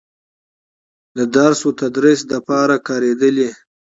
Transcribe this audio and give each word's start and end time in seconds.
د 1.17 1.19
درس 1.35 1.59
و 1.67 1.71
تدريس 1.81 2.19
دپاره 2.33 2.75
کارېدلې 2.87 3.49